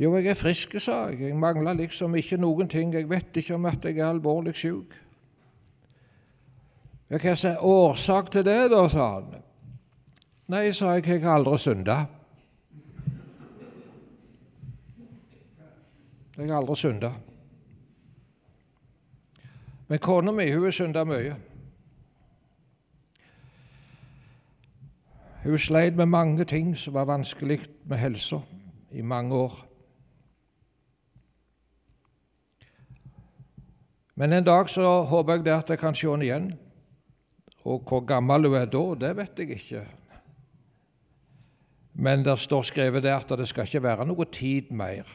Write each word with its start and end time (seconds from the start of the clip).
Jo, 0.00 0.14
jeg 0.16 0.30
er 0.32 0.34
frisk, 0.38 0.78
sa 0.80 1.10
jeg. 1.10 1.20
Jeg 1.20 1.36
mangler 1.36 1.76
liksom 1.76 2.14
ikke 2.16 2.38
noen 2.40 2.68
ting. 2.72 2.94
Jeg 2.94 3.08
vet 3.10 3.36
ikke 3.36 3.58
om 3.58 3.66
at 3.68 3.84
jeg 3.84 3.98
er 3.98 4.08
alvorlig 4.08 4.54
syk. 4.56 4.96
Hva 7.10 7.34
er 7.34 7.60
årsak 7.66 8.30
til 8.32 8.46
det, 8.46 8.70
da, 8.72 8.80
sa 8.88 9.10
han. 9.18 9.34
Nei, 10.48 10.70
sa 10.72 10.94
jeg, 10.96 11.04
jeg 11.04 11.22
har 11.26 11.36
aldri 11.36 11.58
synda. 11.60 11.98
Jeg 16.38 16.48
har 16.48 16.56
aldri 16.62 16.80
synda. 16.80 17.12
Men 19.90 19.98
kona 19.98 20.32
mi 20.32 20.48
hun 20.50 20.64
har 20.64 20.72
synda 20.72 21.04
mye. 21.04 21.36
Hun 25.44 25.58
sleit 25.58 25.96
med 25.96 26.06
mange 26.06 26.44
ting 26.44 26.76
som 26.76 26.94
var 26.94 27.10
vanskelig 27.10 27.66
med 27.84 27.98
helsa 27.98 28.40
i 28.92 29.02
mange 29.02 29.34
år. 29.34 29.66
Men 34.20 34.32
en 34.36 34.44
dag 34.44 34.68
så 34.68 34.84
håper 35.08 35.38
jeg 35.38 35.44
det 35.46 35.52
at 35.54 35.70
jeg 35.72 35.80
kan 35.80 35.96
se 35.96 36.10
henne 36.10 36.26
igjen. 36.26 36.50
Og 37.64 37.86
hvor 37.88 38.02
gammel 38.04 38.50
hun 38.50 38.58
er 38.58 38.68
da, 38.68 38.82
det 39.00 39.14
vet 39.16 39.40
jeg 39.40 39.56
ikke. 39.56 39.84
Men 41.94 42.24
det 42.24 42.36
står 42.38 42.68
skrevet 42.68 43.02
der 43.02 43.16
at 43.16 43.32
det 43.38 43.48
skal 43.48 43.64
ikke 43.64 43.82
være 43.82 44.06
noe 44.08 44.26
tid 44.28 44.68
mer. 44.76 45.08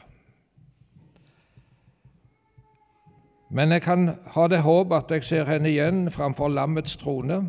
Men 3.50 3.70
jeg 3.70 3.84
kan 3.86 4.08
ha 4.34 4.48
det 4.50 4.64
håp 4.66 4.92
at 4.92 5.14
jeg 5.14 5.24
ser 5.24 5.46
henne 5.46 5.70
igjen 5.70 6.10
framfor 6.10 6.50
lammets 6.50 6.98
trone, 6.98 7.44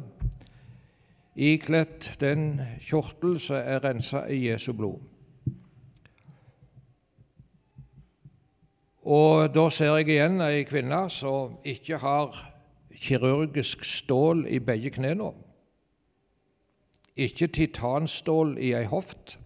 ikledt 1.34 2.12
den 2.22 2.62
kjortel 2.86 3.40
som 3.42 3.58
er 3.58 3.82
rensa 3.82 4.28
i 4.30 4.44
Jesu 4.46 4.76
blod. 4.78 5.02
Og 9.08 9.48
da 9.56 9.70
ser 9.72 9.94
jeg 9.96 10.10
igjen 10.12 10.42
ei 10.44 10.66
kvinne 10.68 11.06
som 11.14 11.56
ikke 11.64 12.00
har 12.04 12.36
kirurgisk 12.98 13.86
stål 13.88 14.44
i 14.52 14.60
begge 14.60 14.92
knærne, 14.98 15.32
ikke 17.16 17.48
titanstål 17.56 18.58
i 18.60 18.74
ei 18.76 18.88
hoft, 18.90 19.38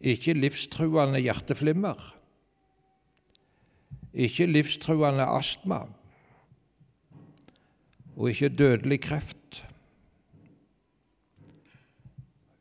ikke 0.00 0.36
livstruende 0.38 1.18
hjerteflimmer 1.24 2.14
ikke 4.14 4.46
livstruende 4.46 5.26
astma 5.26 5.80
og 8.14 8.28
ikke 8.30 8.48
dødelig 8.48 9.00
kreft. 9.00 9.64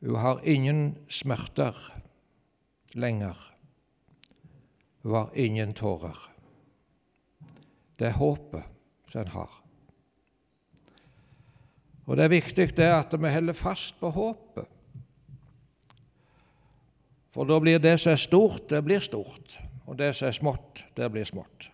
Hun 0.02 0.16
har 0.16 0.42
ingen 0.44 0.98
smerter 1.10 2.02
lenger. 2.94 3.53
Har 5.04 5.30
ingen 5.36 5.74
tårer. 5.74 6.18
Det 8.00 8.08
er 8.08 8.18
håpet 8.18 8.64
som 9.08 9.22
en 9.22 9.28
har. 9.28 9.60
Og 12.06 12.18
Det 12.18 12.24
er 12.24 12.30
viktig 12.30 12.78
det 12.78 12.90
at 12.92 13.14
vi 13.20 13.34
holder 13.34 13.54
fast 13.54 14.00
på 14.00 14.10
håpet. 14.10 14.66
For 17.34 17.44
da 17.50 17.60
blir 17.60 17.80
det 17.80 18.00
som 18.00 18.12
er 18.12 18.22
stort, 18.22 18.70
det 18.70 18.84
blir 18.84 19.00
stort 19.00 19.60
og 19.86 19.98
det 19.98 20.14
som 20.16 20.28
er 20.28 20.36
smått, 20.36 20.84
det 20.96 21.10
blir 21.12 21.26
smått. 21.28 21.70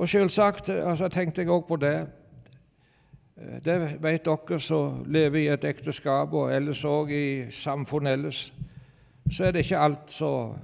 Og 0.00 0.08
selvsagt 0.08 0.70
altså, 0.70 1.10
tenkte 1.12 1.42
jeg 1.42 1.52
òg 1.52 1.66
på 1.68 1.76
det. 1.76 2.06
Det 3.40 3.76
vet 4.02 4.24
dere 4.24 4.58
som 4.60 5.04
lever 5.08 5.38
i 5.40 5.48
et 5.48 5.64
ekteskap, 5.64 6.34
og 6.36 6.52
ellers 6.52 6.82
òg 6.84 7.12
i 7.16 7.26
samfunnet 7.50 8.18
ellers, 8.18 8.40
så 9.30 9.46
er 9.46 9.54
det 9.56 9.64
ikke 9.64 9.80
alt 9.80 10.12
som 10.12 10.58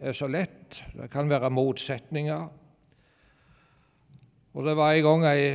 er 0.00 0.16
så 0.16 0.28
lett. 0.32 0.84
Det 0.96 1.10
kan 1.12 1.28
være 1.28 1.50
motsetninger. 1.52 2.46
Og 4.54 4.64
det 4.64 4.76
var 4.76 4.92
en 4.94 5.04
gang 5.04 5.26
ei 5.28 5.48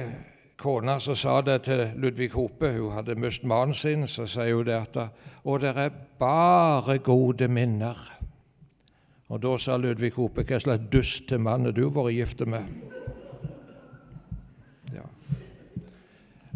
kona 0.59 0.99
som 0.99 1.15
sa 1.15 1.39
det 1.41 1.61
til 1.65 1.85
Ludvig 1.95 2.31
Hope, 2.35 2.69
hun 2.77 2.93
hadde 2.93 3.15
mistet 3.15 3.47
mannen 3.47 3.73
sin, 3.73 4.07
så 4.07 4.27
sier 4.27 4.55
hun 4.55 4.67
det 4.67 4.75
at 4.75 4.97
Og 5.45 5.61
det 5.61 5.73
er 5.77 5.89
bare 6.19 6.97
gode 6.97 7.47
minner. 7.47 7.97
Og 9.29 9.41
da 9.41 9.57
sa 9.57 9.77
Ludvig 9.77 10.11
Hope, 10.17 10.43
hva 10.43 10.59
slags 10.59 10.89
dust 10.91 11.27
til 11.29 11.39
mann 11.39 11.65
er 11.65 11.71
du 11.71 11.89
vært 11.89 12.13
gift 12.13 12.45
med? 12.47 12.65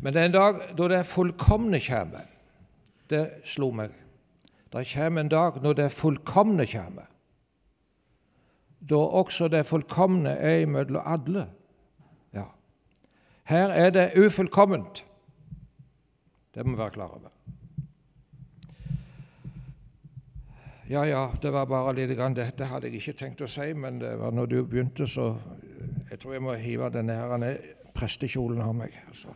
Men 0.03 0.13
det 0.13 0.21
er 0.21 0.29
en 0.29 0.35
dag 0.35 0.61
da 0.77 0.87
det 0.91 1.05
fullkomne 1.07 1.79
kommer, 1.79 2.27
det 3.09 3.23
slo 3.47 3.71
meg. 3.71 3.95
Det 4.73 4.83
kommer 4.91 5.23
en 5.23 5.31
dag 5.31 5.61
når 5.63 5.79
det 5.79 5.89
fullkomne 5.95 6.67
kommer, 6.67 7.07
da 8.83 8.99
også 8.99 9.47
det 9.47 9.63
fullkomne 9.65 10.35
er 10.35 10.65
imellom 10.65 11.05
alle. 11.05 11.47
Her 13.43 13.69
er 13.75 13.89
det 13.89 14.11
ufullkomment. 14.15 15.05
Det 16.55 16.65
må 16.65 16.71
vi 16.71 16.77
være 16.77 16.89
klar 16.89 17.11
over. 17.11 17.29
Ja, 20.89 21.03
ja, 21.03 21.27
det 21.41 21.53
var 21.53 21.65
bare 21.65 21.93
litt 21.95 22.15
grann. 22.17 22.35
Dette 22.35 22.67
hadde 22.69 22.87
jeg 22.87 23.01
ikke 23.01 23.17
tenkt 23.19 23.41
å 23.41 23.49
si, 23.51 23.73
men 23.73 23.99
det 23.99 24.13
var 24.19 24.31
når 24.31 24.51
du 24.51 24.57
begynte, 24.63 25.07
så 25.07 25.33
jeg 26.09 26.19
tror 26.19 26.33
jeg 26.33 26.43
må 26.43 26.55
hive 26.59 26.91
denne 26.93 27.17
her 27.17 27.57
prestekjolen 27.95 28.61
av 28.63 28.75
meg. 28.77 28.95
Altså. 29.09 29.33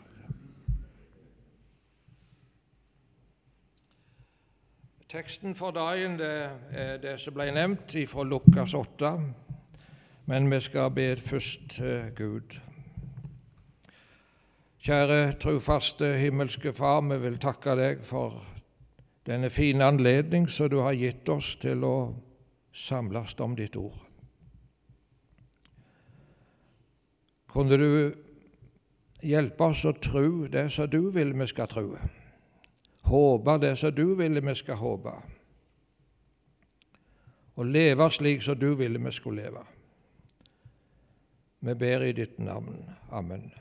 Teksten 5.08 5.56
for 5.56 5.72
dagen 5.72 6.18
det 6.20 6.50
er 6.76 6.98
det 7.00 7.14
som 7.24 7.32
ble 7.38 7.46
nevnt 7.56 7.94
fra 8.12 8.26
Lukas 8.28 8.74
8, 8.76 9.12
men 10.28 10.50
vi 10.52 10.60
skal 10.60 10.90
be 10.92 11.06
først 11.16 11.70
til 11.78 12.10
Gud. 12.16 12.58
Kjære 14.84 15.38
trufaste 15.40 16.10
himmelske 16.20 16.74
Far, 16.76 17.00
vi 17.08 17.22
vil 17.24 17.40
takke 17.40 17.78
deg 17.80 18.04
for 18.04 18.36
denne 19.24 19.48
fine 19.50 19.88
anledning 19.88 20.50
som 20.52 20.68
du 20.76 20.82
har 20.84 21.00
gitt 21.00 21.30
oss 21.32 21.56
til 21.56 21.88
å 21.88 21.96
samles 22.76 23.40
om 23.40 23.56
ditt 23.56 23.80
ord. 23.80 23.96
Kunne 27.48 27.80
du 27.80 27.90
hjelpe 29.24 29.72
oss 29.72 29.88
å 29.88 29.96
tro 30.04 30.52
det 30.52 30.68
som 30.76 30.92
du 30.92 31.06
vil 31.16 31.32
vi 31.32 31.48
skal 31.48 31.72
tro, 31.72 31.94
håpe 33.08 33.58
det 33.62 33.76
som 33.78 33.96
du 33.96 34.16
ville 34.16 34.42
vi 34.44 34.56
skal 34.56 34.76
håpe, 34.76 35.16
og 37.56 37.66
leve 37.66 38.12
slik 38.12 38.42
som 38.42 38.60
du 38.60 38.74
ville 38.76 39.00
vi 39.00 39.12
skulle 39.12 39.44
leve. 39.44 39.64
Vi 41.60 41.74
ber 41.74 42.04
i 42.06 42.12
ditt 42.12 42.40
navn. 42.40 42.86
Amen. 43.12 43.52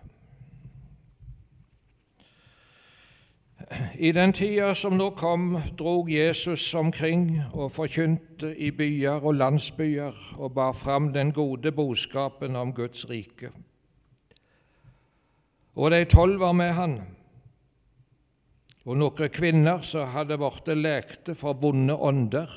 I 3.99 4.13
den 4.13 4.33
tida 4.33 4.75
som 4.75 4.99
nå 4.99 5.11
kom, 5.17 5.57
drog 5.79 6.11
Jesus 6.11 6.75
omkring 6.75 7.41
og 7.53 7.73
forkynte 7.73 8.53
i 8.57 8.71
byer 8.71 9.25
og 9.25 9.35
landsbyer 9.35 10.37
og 10.37 10.55
bar 10.55 10.73
fram 10.73 11.13
den 11.13 11.33
gode 11.33 11.73
budskapen 11.73 12.57
om 12.57 12.73
Guds 12.73 13.09
rike. 13.11 13.51
Og 15.75 15.91
de 15.91 16.05
tolv 16.05 16.41
var 16.41 16.53
med 16.53 16.73
han, 16.73 17.01
og 18.87 18.97
noen 19.01 19.33
kvinner 19.35 19.83
som 19.83 20.07
hadde 20.15 20.39
blitt 20.39 20.71
lekte 20.79 21.35
for 21.35 21.59
vonde 21.59 21.95
ånder 21.95 22.53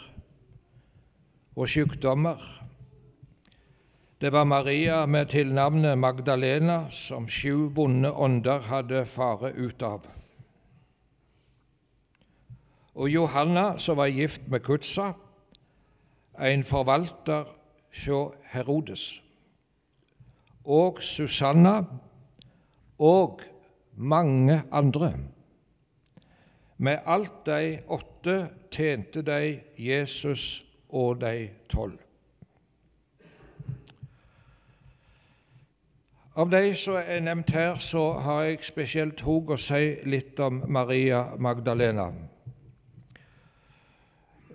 og 1.57 1.67
sykdommer. 1.67 2.37
Det 4.19 4.29
var 4.35 4.45
Maria 4.45 5.05
med 5.07 5.31
tilnavnet 5.31 5.97
Magdalena, 5.97 6.85
som 6.91 7.27
sju 7.27 7.71
vonde 7.73 8.11
ånder 8.11 8.67
hadde 8.69 9.05
fare 9.07 9.53
ut 9.57 9.83
av 9.83 10.07
og 12.99 13.09
Johanna, 13.09 13.77
som 13.79 13.97
var 13.97 14.11
gift 14.11 14.47
med 14.51 14.59
Kutsa, 14.59 15.13
en 16.39 16.63
forvalter 16.67 17.47
hos 17.95 18.35
Herodes, 18.51 19.21
og 20.65 20.99
Susanna 21.03 21.79
og 22.99 23.41
mange 23.95 24.61
andre. 24.71 25.13
Med 26.79 27.01
alt 27.05 27.45
de 27.45 27.79
åtte 27.87 28.49
tjente 28.71 29.21
de 29.21 29.59
Jesus 29.77 30.65
og 30.89 31.19
de 31.21 31.49
tolv. 31.69 31.99
Av 36.39 36.47
de 36.47 36.75
som 36.79 36.95
er 36.95 37.19
nevnt 37.19 37.51
her, 37.51 37.75
så 37.83 38.13
har 38.23 38.43
jeg 38.47 38.63
spesielt 38.63 39.21
hug 39.27 39.51
å 39.51 39.57
si 39.59 39.97
litt 40.07 40.39
om 40.39 40.61
Maria 40.71 41.25
Magdalena. 41.35 42.05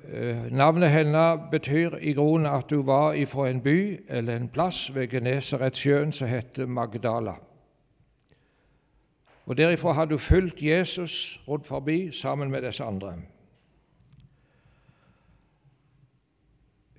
Eh, 0.08 0.46
navnet 0.48 0.90
hennes 0.94 1.44
betyr 1.50 1.98
i 2.00 2.14
grunnen 2.16 2.48
at 2.48 2.72
hun 2.72 2.86
var 2.86 3.18
ifra 3.20 3.50
en 3.50 3.60
by 3.60 3.98
eller 4.08 4.36
en 4.36 4.48
plass 4.48 4.94
ved 4.94 5.12
Genesaretsjøen 5.12 6.12
som 6.12 6.28
heter 6.28 6.66
Magdala. 6.66 7.36
Og 9.44 9.56
derifra 9.56 9.92
hadde 9.92 10.16
hun 10.16 10.24
fulgt 10.24 10.62
Jesus 10.62 11.40
rundt 11.48 11.66
forbi 11.66 12.12
sammen 12.12 12.50
med 12.50 12.62
disse 12.64 12.84
andre. 12.84 13.16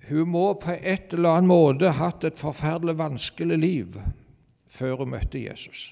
Hun 0.08 0.28
må 0.30 0.52
på 0.62 0.76
et 0.78 1.12
eller 1.12 1.34
annet 1.34 1.50
måte 1.50 1.90
hatt 1.98 2.24
et 2.24 2.38
forferdelig 2.38 2.94
vanskelig 2.98 3.58
liv 3.58 3.96
før 4.70 5.02
hun 5.02 5.10
møtte 5.16 5.42
Jesus. 5.42 5.88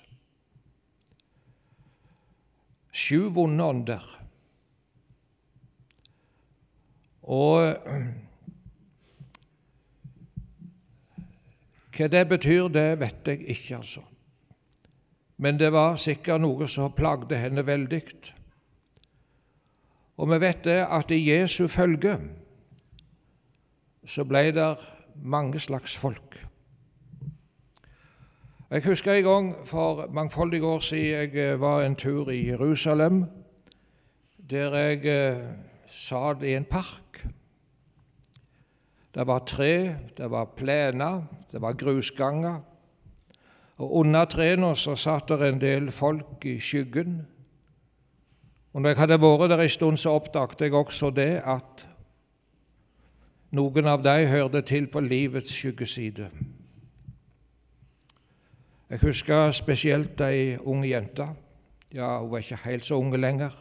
Sju 2.95 3.27
vonde 3.35 3.65
ånder. 3.65 4.05
Og 7.25 7.75
hva 11.95 12.09
det 12.11 12.25
betyr, 12.31 12.69
det 12.71 12.89
vet 13.01 13.31
jeg 13.33 13.49
ikke, 13.57 13.81
altså. 13.81 14.03
Men 15.37 15.59
det 15.59 15.73
var 15.73 15.97
sikkert 15.99 16.41
noe 16.41 16.69
som 16.71 16.93
plagde 16.95 17.39
henne 17.39 17.67
veldig. 17.67 18.03
Og 20.17 20.31
vi 20.31 20.41
vet 20.41 20.65
det 20.65 20.81
at 20.87 21.11
i 21.11 21.25
Jesu 21.27 21.67
følge 21.69 22.19
så 24.07 24.25
ble 24.29 24.51
det 24.53 24.69
mange 25.25 25.59
slags 25.61 25.97
folk. 25.97 26.37
Jeg 28.71 28.85
husker 28.85 29.13
en 29.13 29.25
gang 29.25 29.49
for 29.67 30.07
mangfoldige 30.13 30.67
år 30.67 30.81
siden 30.81 31.35
jeg 31.35 31.61
var 31.61 31.83
en 31.83 31.97
tur 31.97 32.31
i 32.31 32.49
Jerusalem, 32.51 33.25
der 34.51 34.77
jeg 34.77 35.07
eh, 35.07 35.47
satt 35.89 36.43
i 36.43 36.55
en 36.55 36.65
park. 36.65 37.27
Det 39.15 39.27
var 39.27 39.45
tre, 39.47 39.97
det 40.17 40.31
var 40.31 40.45
plener, 40.57 41.23
det 41.53 41.63
var 41.63 41.73
grusganger. 41.73 42.61
Og 43.77 43.93
under 44.01 44.25
trærne 44.25 44.77
så 44.77 44.95
satt 44.97 45.29
det 45.29 45.49
en 45.49 45.61
del 45.61 45.91
folk 45.93 46.45
i 46.47 46.59
skyggen. 46.63 47.23
Og 48.73 48.83
når 48.83 48.91
jeg 48.91 48.99
hadde 48.99 49.21
vært 49.23 49.51
der 49.51 49.63
en 49.63 49.69
stund, 49.69 49.97
så 49.99 50.15
oppdaget 50.15 50.61
jeg 50.61 50.75
også 50.75 51.11
det 51.15 51.43
at 51.43 51.87
noen 53.55 53.87
av 53.87 54.03
dem 54.03 54.29
hørte 54.31 54.63
til 54.67 54.87
på 54.91 55.01
livets 55.01 55.55
skyggeside. 55.55 56.29
Jeg 58.91 59.01
husker 59.03 59.51
spesielt 59.55 60.21
ei 60.21 60.57
ung 60.59 60.85
jente. 60.87 61.29
Ja, 61.95 62.19
hun 62.19 62.31
var 62.31 62.43
ikke 62.43 62.59
helt 62.65 62.87
så 62.87 62.99
unge 62.99 63.19
lenger. 63.19 63.55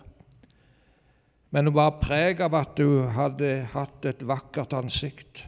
Men 1.54 1.70
hun 1.70 1.76
var 1.78 2.00
preg 2.02 2.42
av 2.42 2.56
at 2.58 2.80
hun 2.82 3.10
hadde 3.14 3.52
hatt 3.74 4.06
et 4.10 4.26
vakkert 4.26 4.74
ansikt. 4.74 5.46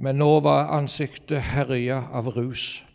Men 0.00 0.16
nå 0.16 0.40
var 0.40 0.70
ansiktet 0.72 1.42
herja 1.52 1.98
av 2.12 2.28
rus. 2.32 2.86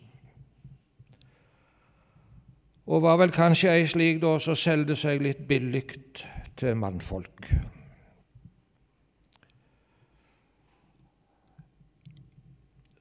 Og 2.86 3.02
var 3.02 3.20
vel 3.22 3.30
kanskje 3.34 3.70
ei 3.70 3.86
slik 3.86 4.18
da 4.22 4.36
som 4.42 4.58
solgte 4.58 4.96
seg 4.98 5.22
litt 5.22 5.46
billig 5.46 5.84
til 6.58 6.74
mannfolk. 6.78 7.50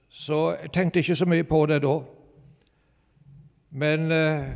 Så 0.10 0.40
jeg 0.62 0.72
tenkte 0.74 1.00
ikke 1.00 1.16
så 1.16 1.25
mye 1.25 1.44
på 1.44 1.66
det 1.66 1.81
da. 1.81 1.98
Men 3.69 4.12
eh, 4.12 4.50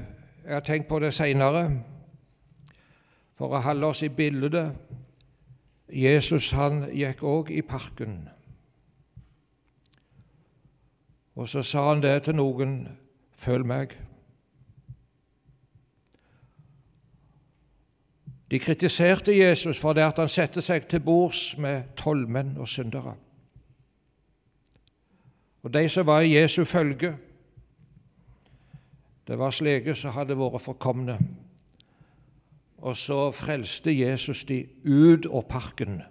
jeg 0.46 0.54
har 0.54 0.66
tenkt 0.66 0.88
på 0.88 1.00
det 1.00 1.14
seinere. 1.14 1.70
For 3.38 3.54
å 3.54 3.66
holde 3.66 3.94
oss 3.94 4.06
i 4.06 4.14
bildet 4.14 4.76
Jesus 5.90 6.52
han 6.54 6.86
gikk 6.94 7.24
òg 7.26 7.50
i 7.50 7.62
parken. 7.62 8.28
Og 11.40 11.48
så 11.48 11.62
sa 11.64 11.86
han 11.88 12.02
det 12.04 12.18
til 12.26 12.36
noen 12.36 12.82
Følg 13.40 13.64
meg. 13.64 13.94
De 18.52 18.60
kritiserte 18.60 19.32
Jesus 19.32 19.80
for 19.80 19.96
det 19.96 20.04
at 20.04 20.18
han 20.20 20.28
satte 20.28 20.60
seg 20.62 20.90
til 20.92 21.00
bords 21.00 21.54
med 21.56 21.94
tollmenn 21.96 22.58
og 22.60 22.68
syndere. 22.68 23.14
Og 25.64 25.72
de 25.72 25.86
som 25.90 26.08
var 26.10 26.26
i 26.28 26.34
Jesu 26.34 26.66
følge, 26.66 27.14
det 29.28 29.40
var 29.40 29.56
slike 29.56 29.96
som 29.96 30.18
hadde 30.18 30.36
vært 30.36 30.66
forkomne. 30.66 31.16
Og 32.84 32.98
så 32.98 33.30
frelste 33.32 33.96
Jesus 33.96 34.44
de 34.44 34.66
ut 34.84 35.30
av 35.32 35.48
parken, 35.48 36.02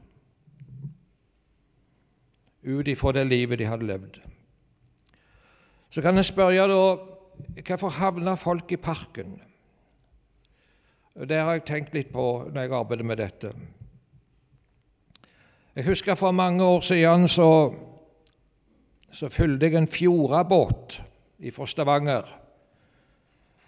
ut 2.64 2.88
ifra 2.88 3.12
det 3.12 3.28
livet 3.28 3.58
de 3.60 3.68
hadde 3.68 3.92
levd. 3.92 4.20
Så 5.90 6.02
kan 6.02 6.16
en 6.16 6.24
spørre 6.24 6.68
da 6.68 6.80
hvorfor 7.66 7.88
havner 7.88 8.36
folk 8.36 8.72
i 8.72 8.76
parken? 8.76 9.40
Det 11.18 11.36
har 11.36 11.52
jeg 11.52 11.66
tenkt 11.66 11.94
litt 11.94 12.12
på 12.12 12.50
når 12.52 12.62
jeg 12.62 12.72
arbeider 12.72 13.04
med 13.04 13.16
dette. 13.16 13.52
Jeg 15.76 15.86
husker 15.86 16.14
for 16.14 16.32
mange 16.32 16.64
år 16.64 16.80
siden 16.80 17.28
så 17.28 17.48
så 19.10 19.28
fulgte 19.28 19.66
jeg 19.66 19.74
en 19.74 19.88
fjordabåt 19.88 21.02
fra 21.52 21.66
Stavanger. 21.66 22.22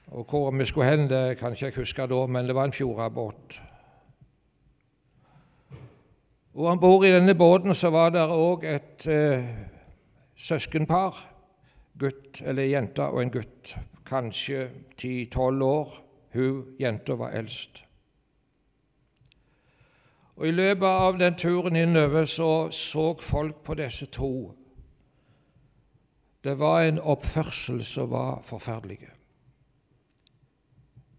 Og 0.07 0.25
Hvor 0.25 0.51
vi 0.51 0.65
skulle 0.65 0.91
hen, 0.91 1.09
det 1.11 1.39
kan 1.39 1.53
ikke 1.53 1.65
jeg 1.65 1.75
huske 1.75 2.07
da, 2.07 2.27
men 2.27 2.47
det 2.47 2.55
var 2.55 2.65
en 2.65 2.73
fjordabåt. 2.73 3.63
Og 6.55 6.67
Om 6.67 6.81
bord 6.81 7.05
i 7.07 7.13
denne 7.13 7.35
båten 7.35 7.75
så 7.75 7.91
var 7.91 8.11
det 8.11 8.27
òg 8.27 8.65
et 8.65 9.07
eh, 9.07 9.45
søskenpar, 10.37 11.30
gutt 11.99 12.43
eller 12.45 12.69
jente 12.71 13.03
og 13.03 13.23
en 13.23 13.33
gutt, 13.35 13.75
kanskje 14.07 14.71
ti-tolv 14.97 15.63
år. 15.63 15.95
Hun 16.33 16.77
jenta 16.79 17.17
var 17.19 17.35
eldst. 17.35 17.83
Og 20.37 20.47
I 20.49 20.55
løpet 20.55 20.87
av 20.87 21.19
den 21.19 21.35
turen 21.37 21.77
innover 21.77 22.25
så 22.25 22.71
så 22.71 23.15
folk 23.21 23.63
på 23.65 23.75
disse 23.75 24.07
to 24.07 24.55
det 26.45 26.55
var 26.57 26.83
en 26.83 27.01
oppførsel 27.01 27.83
som 27.85 28.11
var 28.11 28.41
forferdelig. 28.45 29.11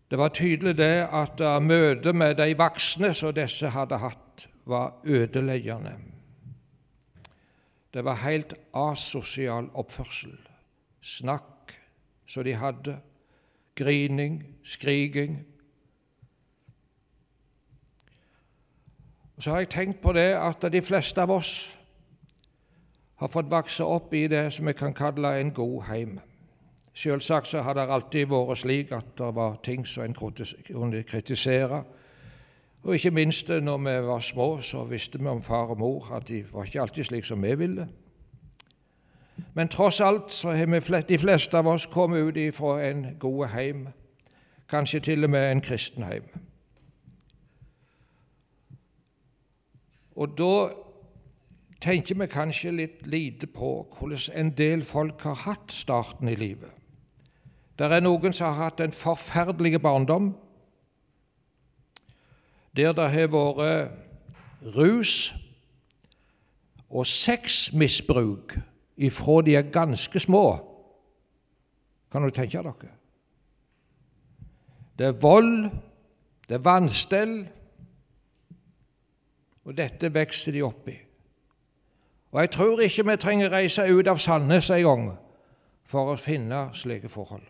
Det 0.10 0.18
var 0.18 0.34
tydelig 0.34 0.78
det 0.78 1.08
at 1.14 1.44
møtet 1.62 2.16
med 2.16 2.36
de 2.36 2.56
voksne 2.58 3.14
som 3.14 3.34
disse 3.34 3.70
hadde 3.70 4.00
hatt, 4.02 4.48
var 4.66 4.98
ødeleggende. 5.06 5.94
Det 7.94 8.06
var 8.06 8.24
helt 8.26 8.54
asosial 8.74 9.70
oppførsel. 9.74 10.34
Snakk 11.02 11.74
som 12.26 12.44
de 12.44 12.54
hadde, 12.56 13.00
grining, 13.76 14.44
skriking. 14.64 15.46
Så 19.40 19.50
har 19.52 19.58
jeg 19.58 19.70
tenkt 19.70 20.02
på 20.02 20.14
det 20.14 20.34
at 20.38 20.62
de 20.72 20.82
fleste 20.82 21.22
av 21.22 21.32
oss 21.34 21.78
har 23.22 23.30
fått 23.30 23.52
vokse 23.52 23.86
opp 23.86 24.14
i 24.14 24.28
det 24.28 24.48
som 24.54 24.66
vi 24.66 24.74
kan 24.74 24.94
kalle 24.94 25.40
en 25.40 25.52
god 25.54 25.82
heim. 25.90 26.20
Selvsagt 26.94 27.48
så 27.48 27.62
har 27.62 27.74
det 27.74 27.88
alltid 27.90 28.30
vært 28.30 28.62
slik 28.62 28.92
at 28.92 29.14
det 29.18 29.32
var 29.36 29.60
ting 29.64 29.86
som 29.88 30.04
en 30.04 30.14
kunne 30.14 31.04
kritisere. 31.04 31.84
Og 32.84 32.96
ikke 32.96 33.12
minst 33.12 33.50
når 33.50 33.78
vi 33.78 33.96
var 34.08 34.20
små, 34.20 34.62
så 34.62 34.84
visste 34.90 35.20
vi 35.20 35.28
om 35.28 35.42
far 35.42 35.70
og 35.74 35.80
mor 35.80 36.10
at 36.16 36.28
de 36.28 36.44
var 36.52 36.66
ikke 36.66 36.82
alltid 36.82 37.04
slik 37.04 37.26
som 37.26 37.44
vi 37.44 37.56
ville. 37.56 37.88
Men 39.54 39.68
tross 39.68 40.00
alt 40.02 40.32
så 40.32 40.52
har 40.52 41.02
de 41.08 41.18
fleste 41.20 41.58
av 41.58 41.68
oss 41.68 41.86
kommet 41.86 42.38
ut 42.38 42.56
fra 42.56 42.82
en 42.84 43.16
god 43.20 43.48
heim, 43.48 43.88
kanskje 44.70 45.00
til 45.00 45.24
og 45.24 45.30
med 45.30 45.52
en 45.52 45.62
kristen 45.62 46.04
heim. 46.04 46.24
Og 50.16 50.38
da 50.38 50.70
tenker 51.82 52.16
vi 52.16 52.28
kanskje 52.28 52.72
litt 52.72 53.08
lite 53.08 53.48
på 53.48 53.72
hvordan 53.98 54.38
en 54.38 54.54
del 54.58 54.84
folk 54.86 55.22
har 55.22 55.36
hatt 55.46 55.72
starten 55.74 56.30
i 56.30 56.36
livet. 56.36 56.70
Det 57.80 57.90
er 57.90 58.04
noen 58.04 58.34
som 58.34 58.52
har 58.54 58.70
hatt 58.70 58.82
en 58.84 58.94
forferdelig 58.94 59.82
barndom, 59.82 60.36
der 62.78 62.94
det 62.94 63.10
har 63.12 63.32
vært 63.34 64.76
rus 64.76 65.34
og 66.92 67.08
sexmisbruk 67.08 68.60
ifra 69.02 69.42
de 69.46 69.56
er 69.56 69.72
ganske 69.74 70.20
små. 70.20 70.46
Kan 72.12 72.24
du 72.24 72.30
tenke 72.30 72.62
dere? 72.62 72.92
Det 75.00 75.08
er 75.08 75.22
vold, 75.22 75.70
det 76.48 76.56
er 76.56 76.66
vanstell, 76.66 77.36
og 79.66 79.78
dette 79.78 80.12
vokser 80.14 80.52
de 80.52 80.64
opp 80.66 80.90
i. 80.92 80.98
Og 82.32 82.42
jeg 82.42 82.52
tror 82.52 82.82
ikke 82.82 83.06
vi 83.10 83.18
trenger 83.18 83.52
reise 83.52 83.88
ut 83.92 84.08
av 84.08 84.20
Sandnes 84.22 84.70
en 84.70 84.84
gang 84.86 85.08
for 85.88 86.14
å 86.14 86.20
finne 86.20 86.70
slike 86.78 87.10
forhold. 87.12 87.44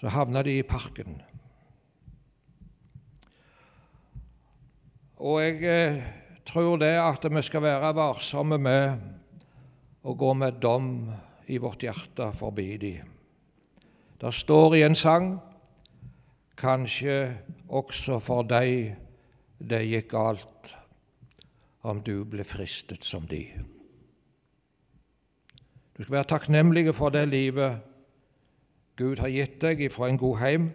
Så 0.00 0.12
havna 0.12 0.42
de 0.44 0.58
i 0.58 0.66
parken. 0.66 1.20
Og 5.24 5.40
jeg 5.40 5.62
eh, 5.64 6.00
tror 6.44 6.78
det 6.80 6.94
at 7.00 7.24
vi 7.30 7.42
skal 7.42 7.64
være 7.64 7.94
varsomme 7.96 8.58
med 8.60 10.04
å 10.04 10.14
gå 10.14 10.32
med 10.36 10.60
dom 10.60 10.88
i 11.48 11.58
vårt 11.58 11.84
hjerte 11.84 12.30
forbi 12.36 12.68
de. 12.80 12.94
Det 14.20 14.32
står 14.32 14.76
i 14.76 14.84
en 14.86 14.96
sang 14.96 15.34
kanskje 16.60 17.16
også 17.68 18.20
for 18.22 18.46
deg 18.48 18.94
det 19.64 19.82
gikk 19.88 20.10
galt 20.12 20.74
om 21.84 22.00
du 22.04 22.24
ble 22.28 22.44
fristet 22.44 23.04
som 23.04 23.26
de. 23.28 23.44
Du 25.94 26.02
skal 26.02 26.18
være 26.18 26.30
takknemlig 26.32 26.88
for 26.96 27.12
det 27.14 27.26
livet 27.28 27.82
Gud 28.96 29.18
har 29.18 29.32
gitt 29.32 29.60
deg 29.62 29.80
ifra 29.88 30.08
en 30.08 30.18
god 30.18 30.38
heim. 30.38 30.66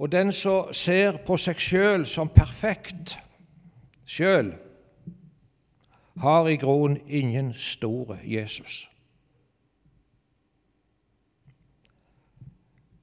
Og 0.00 0.08
den 0.12 0.32
som 0.32 0.70
ser 0.72 1.18
på 1.26 1.36
seg 1.36 1.60
sjøl 1.60 2.06
som 2.08 2.30
perfekt 2.32 3.18
sjøl, 4.10 4.54
har 6.20 6.48
i 6.48 6.56
grunnen 6.56 7.00
ingen 7.06 7.52
store 7.54 8.18
Jesus. 8.24 8.90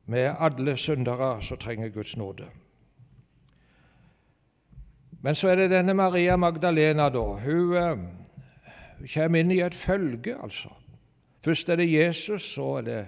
Vi 0.06 0.20
er 0.20 0.36
alle 0.36 0.78
syndere 0.78 1.42
som 1.42 1.58
trenger 1.58 1.90
Guds 1.90 2.18
nåde. 2.18 2.46
Men 5.22 5.36
så 5.36 5.48
er 5.48 5.56
det 5.56 5.72
denne 5.72 5.94
Maria 5.94 6.36
Magdalena, 6.36 7.10
da. 7.10 7.20
Hun, 7.20 7.74
eh, 7.74 7.98
kommer 9.14 9.40
inn 9.40 9.52
i 9.52 9.62
et 9.62 9.76
følge, 9.76 10.36
altså. 10.44 10.70
Først 11.44 11.70
er 11.70 11.76
det 11.76 11.92
Jesus, 11.92 12.54
så 12.54 12.78
er 12.78 12.82
det 12.82 13.06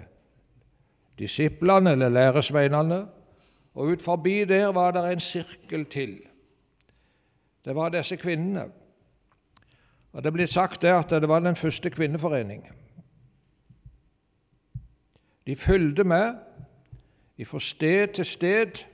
disiplene 1.18 1.92
eller 1.92 2.08
læresveinene. 2.08 3.06
Og 3.74 3.86
ut 3.86 4.02
forbi 4.02 4.44
der 4.44 4.72
var 4.72 4.90
det 4.90 5.12
en 5.12 5.20
sirkel 5.20 5.84
til. 5.84 6.29
Det 7.64 7.74
var 7.74 7.88
disse 7.88 8.16
kvinnene. 8.16 8.70
Og 10.12 10.24
Det 10.24 10.32
blitt 10.32 10.50
sagt 10.50 10.82
der 10.82 10.98
at 10.98 11.10
det 11.10 11.28
var 11.28 11.40
den 11.40 11.56
første 11.56 11.90
kvinneforening. 11.90 12.68
De 15.46 15.56
fulgte 15.56 16.04
med 16.04 16.34
fra 17.46 17.60
sted 17.60 18.08
til 18.14 18.24
sted, 18.24 18.84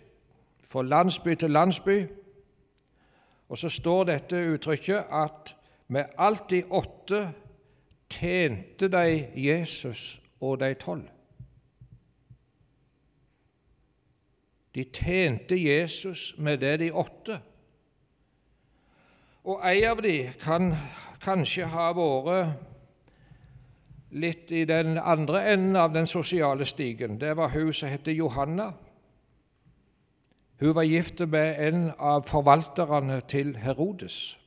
fra 0.65 0.83
landsby 0.83 1.35
til 1.35 1.51
landsby. 1.51 2.07
Og 3.49 3.59
så 3.59 3.69
står 3.69 4.05
dette 4.05 4.37
uttrykket 4.53 5.05
at 5.11 5.57
med 5.89 6.05
alt 6.19 6.51
de 6.51 6.63
åtte 6.71 7.33
tjente 8.11 8.89
de 8.89 9.29
Jesus 9.35 10.23
og 10.41 10.61
de 10.61 10.75
tolv. 10.75 11.09
De 14.75 14.85
tjente 14.85 15.57
Jesus 15.65 16.35
med 16.39 16.59
det 16.59 16.81
de 16.81 16.93
åtte. 16.93 17.41
Og 19.47 19.61
ei 19.63 19.85
av 19.87 20.03
de 20.03 20.31
kan 20.43 20.73
kanskje 21.23 21.69
ha 21.71 21.93
vært 21.95 22.57
litt 24.17 24.51
i 24.51 24.65
den 24.67 24.99
andre 24.99 25.45
enden 25.53 25.77
av 25.79 25.93
den 25.95 26.07
sosiale 26.07 26.67
stigen. 26.67 27.21
Det 27.21 27.37
var 27.37 27.49
hun 27.55 27.73
som 27.73 27.89
het 27.89 28.09
Johanna. 28.11 28.73
Hun 30.61 30.75
var 30.75 30.83
gift 30.83 31.21
med 31.29 31.61
en 31.69 31.91
av 31.99 32.27
forvalterne 32.27 33.21
til 33.29 33.57
Herodes. 33.57 34.39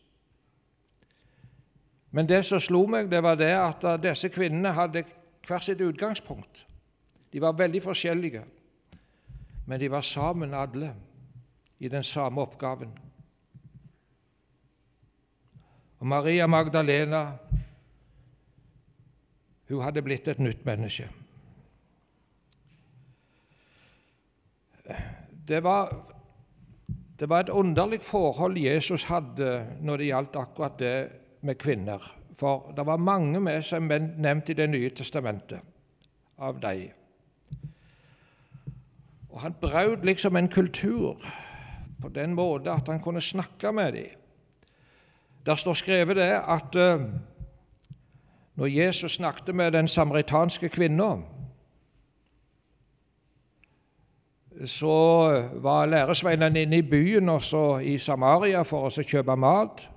Men 2.12 2.28
det 2.28 2.46
som 2.46 2.60
slo 2.60 2.86
meg, 2.90 3.12
det 3.12 3.24
var 3.24 3.36
det 3.38 3.54
at 3.54 3.86
disse 4.04 4.30
kvinnene 4.34 4.74
hadde 4.74 5.04
hvert 5.48 5.64
sitt 5.64 5.82
utgangspunkt. 5.82 6.66
De 7.34 7.42
var 7.42 7.54
veldig 7.54 7.84
forskjellige, 7.84 8.44
men 9.68 9.80
de 9.80 9.92
var 9.92 10.02
sammen 10.02 10.54
alle 10.54 10.96
i 11.80 11.88
den 11.88 12.04
samme 12.04 12.42
oppgaven. 12.42 13.09
Og 16.00 16.08
Maria 16.08 16.48
Magdalena 16.48 17.24
hun 19.70 19.84
hadde 19.86 20.02
blitt 20.02 20.28
et 20.28 20.40
nytt 20.42 20.64
menneske. 20.66 21.06
Det 25.50 25.60
var, 25.64 25.92
det 27.20 27.30
var 27.30 27.44
et 27.44 27.52
underlig 27.54 28.02
forhold 28.02 28.58
Jesus 28.58 29.06
hadde 29.10 29.52
når 29.82 30.02
det 30.02 30.08
gjaldt 30.10 30.40
akkurat 30.42 30.80
det 30.80 30.96
med 31.46 31.60
kvinner. 31.62 32.16
For 32.40 32.72
det 32.76 32.86
var 32.86 32.98
mange 32.98 33.42
med 33.44 33.62
som 33.68 33.92
er 33.92 34.08
nevnt 34.18 34.50
i 34.50 34.58
Det 34.58 34.70
nye 34.70 34.90
testamentet 34.90 35.62
av 36.40 36.60
dem. 36.62 36.90
Og 39.30 39.40
Han 39.42 39.54
brøt 39.62 40.06
liksom 40.06 40.36
en 40.36 40.50
kultur 40.50 41.22
på 42.02 42.10
den 42.10 42.34
måten 42.34 42.74
at 42.74 42.88
han 42.88 43.02
kunne 43.02 43.22
snakke 43.22 43.72
med 43.72 43.94
dem. 43.94 44.19
Der 45.50 45.56
står 45.56 45.74
skrevet 45.74 46.16
det 46.16 46.30
at 46.48 46.76
uh, 46.76 47.02
når 48.56 48.66
Jesus 48.66 49.14
snakket 49.14 49.56
med 49.56 49.72
den 49.72 49.88
samaritanske 49.88 50.70
kvinna, 50.70 51.16
så 54.66 55.30
var 55.54 55.86
læresveinene 55.86 56.62
inne 56.62 56.78
i 56.78 56.82
byen 56.82 57.30
også 57.30 57.78
i 57.78 57.98
Samaria 57.98 58.62
for 58.62 58.86
å 58.86 59.04
kjøpe 59.04 59.36
mat. 59.36 59.88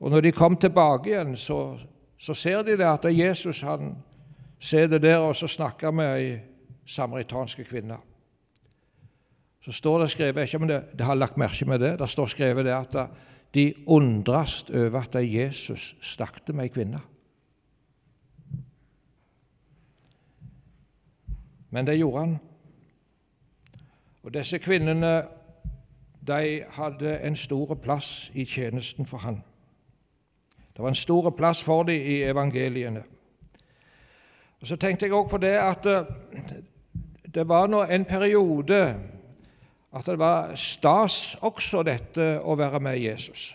Og 0.00 0.10
når 0.10 0.20
de 0.20 0.32
kom 0.32 0.56
tilbake 0.56 1.10
igjen, 1.10 1.36
så, 1.36 1.76
så 2.18 2.34
ser 2.34 2.62
de 2.62 2.78
det 2.80 2.88
at 2.88 3.04
Jesus 3.12 3.60
han 3.60 3.98
sitter 4.60 4.98
der 4.98 5.18
og 5.18 5.36
så 5.36 5.50
snakker 5.52 5.90
med 5.90 6.14
ei 6.16 6.30
samaritanske 6.86 7.64
kvinne. 7.68 8.00
Så 9.60 9.72
står 9.72 9.98
det 9.98 10.10
skrevet, 10.10 10.48
ikke 10.48 10.62
om 10.62 10.66
det, 10.68 10.80
det 10.96 11.04
har 11.04 11.20
lagt 11.20 11.36
merke 11.36 11.68
med 11.68 11.84
det, 11.84 11.98
det 11.98 12.08
står 12.08 12.32
skrevet 12.32 12.64
det 12.64 12.72
at 12.72 12.96
de 13.54 13.74
undrast 13.86 14.70
over 14.70 15.00
at 15.00 15.34
Jesus 15.34 15.96
snakket 16.00 16.54
med 16.54 16.64
ei 16.64 16.68
kvinne. 16.68 17.00
Men 21.70 21.86
det 21.86 21.98
gjorde 21.98 22.18
han. 22.18 22.38
Og 24.22 24.34
disse 24.34 24.58
kvinnene 24.58 25.22
de 26.26 26.64
hadde 26.70 27.18
en 27.26 27.36
stor 27.36 27.74
plass 27.74 28.30
i 28.34 28.44
tjenesten 28.44 29.06
for 29.06 29.18
han. 29.18 29.42
Det 30.72 30.82
var 30.82 30.88
en 30.88 30.94
stor 30.94 31.30
plass 31.30 31.62
for 31.62 31.82
dem 31.82 31.94
i 31.94 32.22
evangeliene. 32.22 33.02
Og 34.60 34.66
Så 34.66 34.76
tenkte 34.76 35.06
jeg 35.06 35.14
også 35.14 35.30
på 35.30 35.36
det 35.38 35.56
at 35.58 35.86
eh, 35.86 36.04
det 37.34 37.48
var 37.48 37.66
nå 37.66 37.82
en 37.82 38.04
periode 38.04 39.00
at 39.92 40.06
det 40.06 40.18
var 40.18 40.54
stas 40.56 41.36
også 41.40 41.82
dette 41.84 42.38
å 42.40 42.56
være 42.56 42.80
med 42.80 42.96
Jesus. 43.00 43.52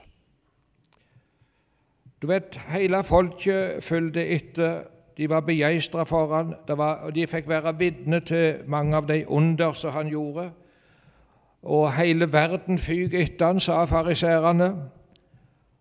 Du 2.21 2.27
vet, 2.29 2.57
hele 2.69 3.03
folket 3.05 3.83
fulgte 3.85 4.25
etter 4.35 4.85
de 5.17 5.29
var 5.29 5.41
begeistra 5.41 6.03
for 6.05 6.29
han, 6.35 6.53
og 6.69 7.15
de 7.15 7.25
fikk 7.27 7.47
være 7.49 7.73
vitne 7.79 8.19
til 8.21 8.61
mange 8.69 8.97
av 8.97 9.07
de 9.09 9.23
under 9.27 9.73
som 9.73 9.95
han 9.95 10.11
gjorde. 10.13 10.51
Og 11.63 11.89
hele 11.93 12.27
verden 12.33 12.77
fyk 12.77 13.13
etter 13.17 13.49
han, 13.49 13.59
sa 13.59 13.81
fariserene. 13.89 14.69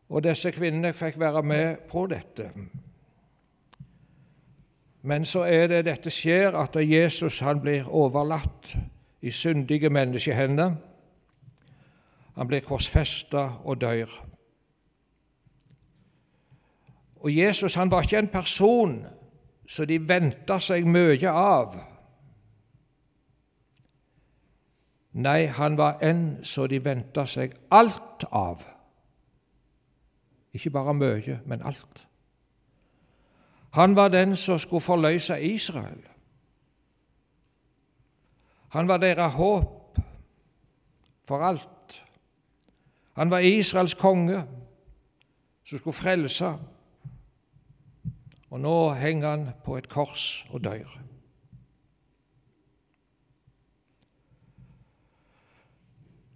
Og 0.08 0.24
disse 0.24 0.50
kvinnene 0.56 0.94
fikk 0.96 1.20
være 1.20 1.42
med 1.42 1.84
på 1.90 2.06
dette. 2.08 2.48
Men 5.02 5.24
så 5.24 5.44
er 5.44 5.68
det 5.68 5.84
dette 5.84 6.10
skjer, 6.10 6.56
at 6.56 6.76
Jesus 6.80 7.42
han 7.44 7.60
blir 7.60 7.88
overlatt 7.92 8.72
i 9.26 9.30
syndige 9.30 9.90
menneskehender. 9.90 10.74
Han 12.36 12.46
blir 12.46 12.60
korsfesta 12.60 13.48
og 13.64 13.80
dør. 13.80 14.06
Og 17.16 17.36
Jesus 17.36 17.74
han 17.74 17.90
var 17.90 18.02
ikke 18.02 18.18
en 18.18 18.28
person 18.28 19.06
som 19.68 19.86
de 19.86 19.98
venta 20.08 20.60
seg 20.62 20.86
mye 20.86 21.30
av. 21.30 21.74
Nei, 25.16 25.46
han 25.46 25.78
var 25.78 25.98
en 26.04 26.44
som 26.44 26.68
de 26.68 26.78
venta 26.84 27.24
seg 27.26 27.56
alt 27.72 28.28
av. 28.30 28.62
Ikke 30.52 30.70
bare 30.70 30.94
mye, 30.94 31.40
men 31.46 31.64
alt. 31.64 32.06
Han 33.74 33.96
var 33.96 34.08
den 34.08 34.36
som 34.36 34.58
skulle 34.58 34.80
forløse 34.80 35.40
Israel. 35.42 36.04
Han 38.76 38.88
var 38.88 39.00
deres 39.00 39.32
håp 39.32 39.98
for 41.24 41.42
alt. 41.42 42.02
Han 43.16 43.30
var 43.32 43.38
Israels 43.38 43.94
konge 43.96 44.42
som 45.64 45.78
skulle 45.78 45.96
frelse 45.96 46.52
og 48.50 48.60
nå 48.60 48.76
henger 48.96 49.28
han 49.30 49.48
på 49.64 49.76
et 49.76 49.88
kors 49.88 50.46
og 50.50 50.64
dør. 50.64 50.92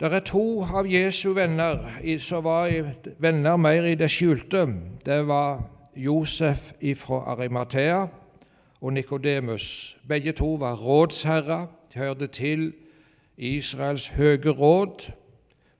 Det 0.00 0.08
er 0.12 0.24
to 0.24 0.62
av 0.64 0.88
Jesu 0.88 1.34
venner 1.36 1.84
som 2.24 2.44
var 2.44 2.72
venner 3.20 3.56
mer 3.60 3.84
i 3.84 3.98
det 4.00 4.08
skjulte. 4.10 4.64
Det 5.04 5.20
var 5.28 5.60
Josef 5.96 6.72
fra 6.96 7.20
Arimathea 7.34 8.06
og 8.80 8.92
Nikodemus. 8.92 9.98
Begge 10.08 10.32
to 10.32 10.54
var 10.54 10.76
rådsherrer, 10.76 11.66
hørte 11.94 12.26
til 12.26 12.72
Israels 13.36 14.08
høye 14.08 14.50
råd. 14.50 15.10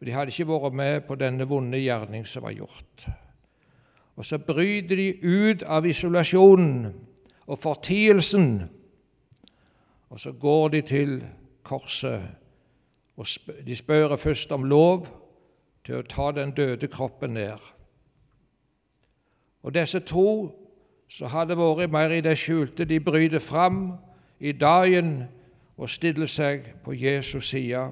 De 0.04 0.12
hadde 0.12 0.32
ikke 0.32 0.48
vært 0.48 0.74
med 0.74 1.00
på 1.08 1.14
denne 1.14 1.44
vonde 1.48 1.78
gjerning 1.78 2.26
som 2.26 2.42
var 2.42 2.56
gjort. 2.56 3.08
Og 4.16 4.24
så 4.24 4.38
bryter 4.38 4.96
de 4.96 5.08
ut 5.24 5.62
av 5.62 5.86
isolasjonen 5.86 6.92
og 7.46 7.58
fortielsen, 7.58 8.70
og 10.10 10.20
så 10.20 10.32
går 10.32 10.68
de 10.68 10.80
til 10.80 11.24
korset. 11.62 12.22
og 13.16 13.26
De 13.66 13.76
spør 13.76 14.16
først 14.16 14.52
om 14.52 14.64
lov, 14.64 15.06
til 15.84 15.96
å 15.96 16.02
ta 16.04 16.30
den 16.36 16.52
døde 16.52 16.88
kroppen 16.92 17.34
ned. 17.34 17.58
Og 19.62 19.74
disse 19.74 20.00
to 20.00 20.52
som 21.08 21.30
hadde 21.32 21.56
vært 21.58 21.90
mer 21.92 22.12
i 22.14 22.20
det 22.20 22.36
skjulte, 22.38 22.84
de 22.84 23.00
bryter 23.00 23.40
fram 23.42 23.94
i 24.40 24.52
dagen 24.52 25.24
og 25.80 25.88
stiller 25.90 26.26
seg 26.26 26.66
på 26.84 26.92
Jesus' 26.92 27.40
side. 27.40 27.86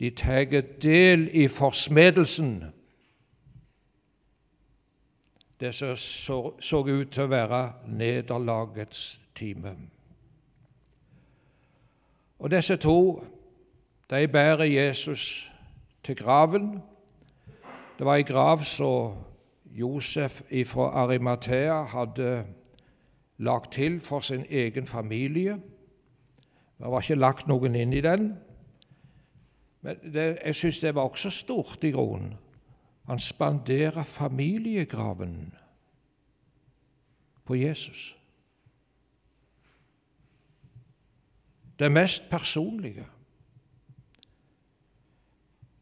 De 0.00 0.10
tar 0.10 0.60
del 0.82 1.28
i 1.32 1.48
forsmedelsen, 1.48 2.64
det 5.60 5.74
som 5.74 5.96
så, 5.96 6.52
så 6.60 6.78
ut 6.86 7.10
til 7.10 7.22
å 7.22 7.30
være 7.30 7.72
nederlagets 7.86 9.20
time. 9.34 9.74
Og 12.38 12.50
disse 12.50 12.76
to 12.76 13.24
de 14.10 14.28
bærer 14.28 14.64
Jesus 14.64 15.52
til 16.02 16.16
graven. 16.16 16.82
Det 17.98 18.06
var 18.06 18.18
ei 18.18 18.26
grav 18.26 18.64
som 18.64 19.18
Josef 19.66 20.42
fra 20.66 20.90
Arimathea 21.04 21.82
hadde 21.82 22.44
lagt 23.38 23.72
til 23.72 24.00
for 24.00 24.20
sin 24.20 24.46
egen 24.50 24.86
familie. 24.86 25.58
Det 26.82 26.90
var 26.90 27.00
ikke 27.00 27.14
lagt 27.14 27.46
noen 27.46 27.76
inn 27.78 27.92
i 27.94 28.00
den. 28.02 28.32
Men 29.86 30.00
det, 30.02 30.24
jeg 30.44 30.54
syns 30.58 30.80
det 30.82 30.94
var 30.94 31.06
også 31.06 31.30
stort 31.30 31.84
i 31.86 31.92
grunnen. 31.94 32.34
Han 33.06 33.18
spanderer 33.18 34.02
familiegraven 34.02 35.54
på 37.44 37.54
Jesus. 37.54 38.18
Det 41.78 41.92
mest 41.92 42.30
personlige. 42.30 43.06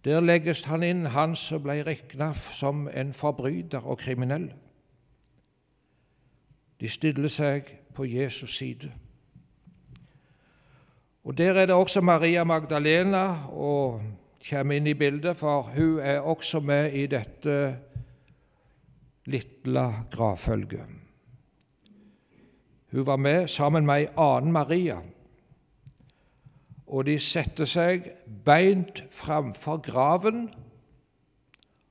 Der 0.04 0.20
legges 0.20 0.62
han 0.62 0.82
inn, 0.82 1.06
han 1.06 1.36
som 1.36 1.62
ble 1.62 1.80
regna 1.84 2.34
som 2.34 2.88
en 2.92 3.12
forbryter 3.12 3.84
og 3.84 3.98
kriminell. 3.98 4.50
De 6.80 6.88
stiller 6.88 7.28
seg 7.28 7.78
på 7.94 8.04
Jesus' 8.04 8.56
side. 8.56 8.92
Og 11.24 11.38
Der 11.38 11.54
er 11.54 11.66
det 11.66 11.74
også 11.74 12.00
Maria 12.00 12.44
Magdalena 12.44 13.46
og 13.52 14.02
kommer 14.50 14.76
inn 14.76 14.86
i 14.86 14.94
bildet, 14.94 15.36
for 15.36 15.62
hun 15.62 15.98
er 15.98 16.20
også 16.20 16.60
med 16.60 16.92
i 16.92 17.06
dette 17.06 17.76
lille 19.26 19.86
gravfølget. 20.10 20.86
Hun 22.92 23.06
var 23.06 23.16
med 23.16 23.48
sammen 23.48 23.86
med 23.86 24.00
ei 24.00 24.06
annen 24.16 24.52
Maria 24.52 24.96
og 26.90 27.06
de 27.06 27.18
satte 27.22 27.66
seg 27.70 28.08
beint 28.46 29.04
framfor 29.14 29.78
graven 29.86 30.48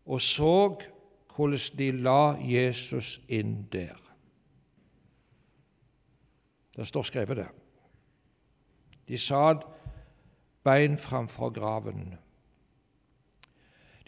og 0.10 0.22
så 0.22 0.56
hvordan 1.36 1.78
de 1.80 1.92
la 2.04 2.36
Jesus 2.44 3.22
inn 3.32 3.62
der. 3.72 3.96
Det 6.76 6.88
står 6.88 7.08
skrevet 7.08 7.38
det. 7.38 7.48
De 9.10 9.18
satt 9.18 9.66
bein 10.64 10.98
framfor 10.98 11.50
graven. 11.50 12.14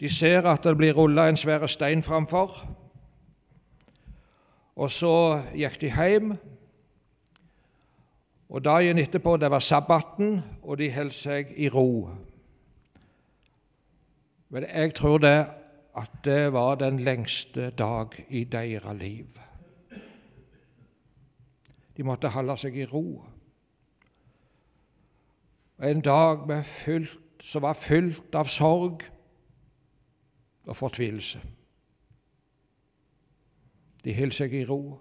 De 0.00 0.08
ser 0.08 0.46
at 0.46 0.64
det 0.64 0.76
blir 0.78 0.94
rulla 0.96 1.28
en 1.28 1.36
svær 1.36 1.66
stein 1.66 2.02
framfor. 2.02 2.54
Og 4.76 4.90
så 4.90 5.42
gikk 5.52 5.80
de 5.82 5.92
hjem 5.92 6.32
og 8.52 8.64
Dagen 8.64 8.98
etterpå 9.00 9.36
det 9.40 9.48
var 9.50 9.64
sabbaten, 9.64 10.42
og 10.62 10.76
de 10.78 10.90
holdt 10.92 11.16
seg 11.16 11.54
i 11.56 11.70
ro. 11.72 12.10
Men 14.52 14.66
jeg 14.68 14.92
tror 14.94 15.22
det 15.24 15.38
at 15.96 16.18
det 16.24 16.52
var 16.52 16.74
den 16.76 16.98
lengste 17.00 17.70
dag 17.70 18.12
i 18.28 18.44
deres 18.44 18.98
liv. 19.00 19.40
De 21.96 22.04
måtte 22.04 22.28
holde 22.28 22.56
seg 22.60 22.76
i 22.76 22.84
ro. 22.84 23.22
En 25.82 26.00
dag 26.00 26.64
fylt, 26.64 27.18
som 27.40 27.62
var 27.62 27.74
fylt 27.74 28.34
av 28.38 28.46
sorg 28.46 29.02
og 30.66 30.76
fortvilelse. 30.78 31.40
De 34.04 34.14
holdt 34.14 34.36
seg 34.36 34.54
i 34.54 34.64
ro. 34.66 34.98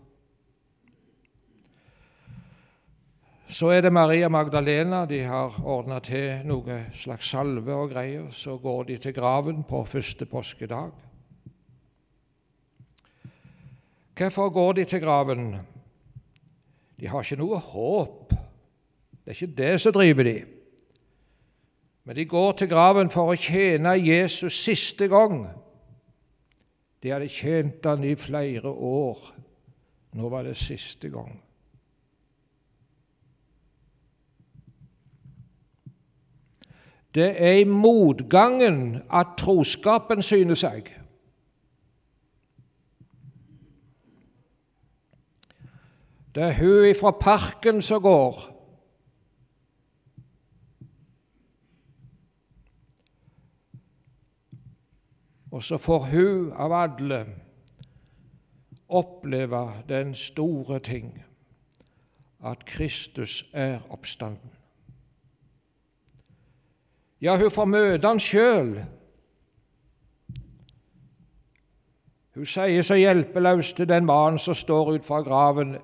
Så 3.51 3.69
er 3.75 3.81
det 3.81 3.91
Maria 3.93 4.29
Magdalena. 4.29 5.05
De 5.05 5.19
har 5.27 5.57
ordna 5.65 5.99
til 5.99 6.45
noe 6.47 6.77
slags 6.97 7.29
salve 7.29 7.75
og 7.75 7.91
greier. 7.91 8.29
Så 8.31 8.57
går 8.57 8.83
de 8.89 8.97
til 8.97 9.13
graven 9.13 9.63
på 9.67 9.83
første 9.85 10.25
påskedag. 10.25 10.91
Hvorfor 14.17 14.49
går 14.49 14.73
de 14.73 14.85
til 14.85 15.01
graven? 15.01 15.55
De 16.99 17.07
har 17.07 17.21
ikke 17.21 17.41
noe 17.41 17.59
håp. 17.59 18.33
Det 19.21 19.33
er 19.33 19.37
ikke 19.37 19.57
det 19.57 19.81
som 19.81 19.93
driver 19.93 20.23
de. 20.23 20.35
Men 22.03 22.15
de 22.15 22.25
går 22.25 22.51
til 22.51 22.69
graven 22.69 23.09
for 23.13 23.31
å 23.31 23.37
tjene 23.37 23.93
Jesus 23.99 24.57
siste 24.63 25.07
gang. 25.11 25.45
De 27.03 27.13
hadde 27.13 27.29
tjent 27.29 27.85
han 27.85 28.03
i 28.03 28.15
flere 28.17 28.69
år. 28.69 29.21
Nå 30.17 30.29
var 30.29 30.43
det 30.43 30.57
siste 30.57 31.09
gang. 31.09 31.37
Det 37.15 37.35
er 37.43 37.59
i 37.59 37.67
motgangen 37.67 39.01
at 39.11 39.35
troskapen 39.37 40.23
syner 40.23 40.55
seg. 40.55 40.87
Det 46.35 46.43
er 46.43 46.55
hun 46.61 46.87
ifra 46.87 47.11
parken 47.11 47.81
som 47.83 48.01
går. 48.01 48.39
Og 55.51 55.63
så 55.63 55.77
får 55.77 55.99
hun 56.11 56.51
av 56.53 56.73
alle 56.73 57.25
oppleve 58.91 59.83
den 59.89 60.15
store 60.15 60.79
ting 60.79 61.11
at 62.43 62.65
Kristus 62.65 63.43
er 63.53 63.79
oppstanden. 63.89 64.51
Ja, 67.21 67.35
hun 67.37 67.51
får 67.51 67.65
møte 67.69 68.07
han 68.07 68.19
sjøl. 68.19 68.71
Hun 72.33 72.47
sier 72.47 72.81
så 72.81 72.95
hjelpeløst 72.97 73.75
til 73.77 73.89
den 73.91 74.07
mannen 74.07 74.39
som 74.39 74.57
står 74.57 74.95
ut 74.95 75.05
fra 75.05 75.19
graven. 75.21 75.75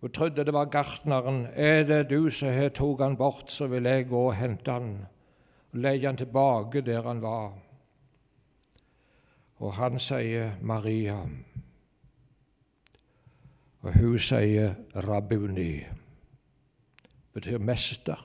Hun 0.00 0.12
trodde 0.14 0.44
det 0.46 0.54
var 0.54 0.70
gartneren. 0.72 1.46
Er 1.52 1.84
det 1.84 2.08
du 2.10 2.30
som 2.30 2.48
har 2.54 2.72
tatt 2.72 3.02
han 3.02 3.18
bort, 3.20 3.50
så 3.50 3.66
vil 3.66 3.84
jeg 3.90 4.08
gå 4.08 4.22
og 4.30 4.38
hente 4.38 4.72
han 4.72 4.94
og 5.74 5.82
legge 5.82 6.06
han 6.06 6.16
tilbake 6.16 6.80
der 6.86 7.02
han 7.02 7.20
var. 7.22 7.63
Og 9.64 9.72
han 9.74 9.96
sier 9.98 10.58
Maria. 10.60 11.22
Og 13.80 13.94
hun 13.96 14.18
sier 14.20 14.74
Rabuni. 14.94 15.84
betyr 17.32 17.58
mester. 17.58 18.20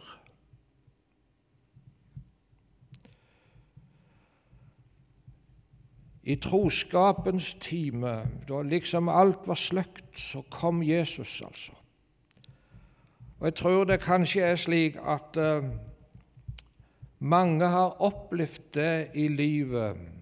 I 6.23 6.35
troskapens 6.35 7.53
time, 7.53 8.27
da 8.47 8.61
liksom 8.61 9.09
alt 9.09 9.47
var 9.47 9.55
sløkt, 9.55 10.19
så 10.19 10.43
kom 10.51 10.83
Jesus, 10.83 11.41
altså. 11.41 11.71
Og 13.39 13.45
Jeg 13.45 13.55
tror 13.55 13.83
det 13.83 14.01
kanskje 14.01 14.41
er 14.41 14.55
slik 14.55 14.95
at 14.95 15.37
uh, 15.37 15.63
mange 17.19 17.65
har 17.65 18.01
opplevd 18.01 18.73
det 18.73 19.07
i 19.13 19.27
livet 19.27 20.18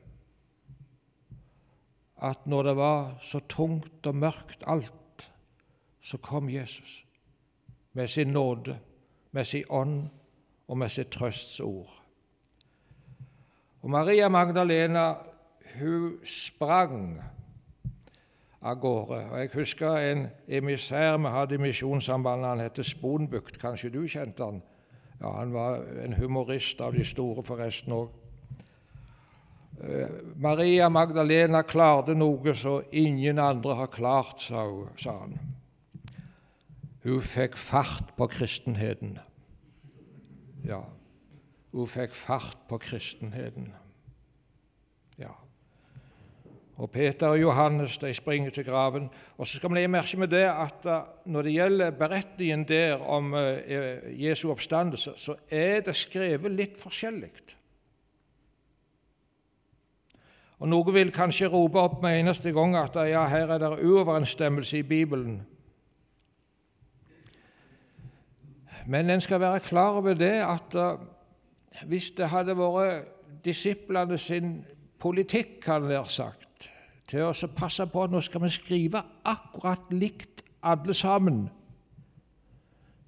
at 2.21 2.47
når 2.47 2.63
det 2.63 2.75
var 2.77 3.17
så 3.21 3.39
tungt 3.49 4.08
og 4.08 4.15
mørkt 4.15 4.63
alt, 4.67 5.32
så 6.01 6.17
kom 6.17 6.49
Jesus 6.49 7.06
med 7.93 8.08
sin 8.08 8.27
nåde, 8.27 8.80
med 9.32 9.43
sin 9.43 9.63
ånd 9.69 10.10
og 10.67 10.77
med 10.77 10.89
sitt 10.89 11.10
trøstsord. 11.12 11.89
Og 13.82 13.89
Maria 13.89 14.30
Magdalena 14.30 15.13
hun 15.80 16.19
sprang 16.23 17.21
av 18.62 18.80
gårde. 18.80 19.30
Og 19.32 19.39
Jeg 19.39 19.49
husker 19.53 19.97
en 19.97 20.27
emissær 20.47 21.17
vi 21.17 21.30
hadde 21.30 21.56
i 21.56 21.58
Misjonssambandet. 21.58 22.49
Han 22.49 22.60
het 22.60 22.86
Sponbukt. 22.86 23.60
Kanskje 23.60 23.89
du 23.89 24.08
kjente 24.08 24.43
han? 24.43 24.62
Ja, 25.21 25.32
Han 25.32 25.53
var 25.53 25.75
en 26.03 26.13
humorist 26.13 26.82
av 26.82 26.93
de 26.93 27.03
store, 27.03 27.43
forresten 27.43 27.93
òg. 27.93 28.10
Eh, 29.83 30.09
Maria 30.35 30.89
Magdalena 30.89 31.63
klarte 31.63 32.15
noe 32.17 32.53
som 32.57 32.83
ingen 32.91 33.39
andre 33.39 33.75
har 33.75 33.91
klart, 33.93 34.47
sa 34.49 35.17
han. 35.19 35.37
Hun 37.03 37.21
fikk 37.21 37.55
fart 37.55 38.15
på 38.17 38.27
kristenheten. 38.27 39.19
Ja, 40.65 40.81
hun 41.71 41.87
fikk 41.87 42.15
fart 42.17 42.65
på 42.67 42.79
kristenheten. 42.81 43.71
Og 46.77 46.91
Peter 46.91 47.27
og 47.27 47.39
Johannes 47.41 47.97
de 47.97 48.13
springer 48.13 48.49
til 48.49 48.65
graven. 48.65 49.09
Og 49.37 49.47
så 49.47 49.57
skal 49.57 49.69
vi 49.69 49.79
legge 49.79 49.89
merke 49.89 50.17
med 50.17 50.27
det 50.27 50.43
at 50.45 50.85
uh, 50.85 51.07
når 51.25 51.41
det 51.41 51.53
gjelder 51.53 51.91
beretningen 51.91 52.67
der 52.69 53.01
om 53.01 53.33
uh, 53.33 53.57
Jesu 54.13 54.51
oppstandelse, 54.51 55.13
så 55.17 55.35
er 55.49 55.81
det 55.81 55.95
skrevet 55.97 56.53
litt 56.53 56.77
forskjellig. 56.79 57.31
Og 60.57 60.69
Noen 60.71 60.93
vil 60.95 61.11
kanskje 61.13 61.49
rope 61.53 61.79
opp 61.79 61.99
med 62.01 62.19
eneste 62.19 62.51
gang 62.53 62.73
at 62.79 62.95
ja, 63.05 63.27
her 63.29 63.51
er 63.53 63.61
det 63.61 63.85
uoverensstemmelse 63.85 64.79
i 64.79 64.87
Bibelen. 64.87 65.41
Men 68.87 69.09
en 69.09 69.21
skal 69.21 69.39
være 69.43 69.59
klar 69.59 69.99
over 69.99 70.15
det 70.17 70.33
at 70.41 70.75
uh, 70.75 70.97
hvis 71.85 72.09
det 72.17 72.29
hadde 72.31 72.55
vært 72.57 73.13
disiplene 73.45 74.17
sin 74.17 74.63
politikk, 74.99 75.59
kan 75.61 75.83
det 75.83 75.91
være 75.91 76.09
sagt, 76.09 76.69
til 77.07 77.27
å 77.27 77.51
passe 77.55 77.85
på 77.91 78.07
at 78.07 78.11
nå 78.11 78.21
skal 78.23 78.41
vi 78.47 78.51
skrive 78.51 79.03
akkurat 79.27 79.91
likt 79.93 80.41
alle 80.65 80.95
sammen, 80.97 81.45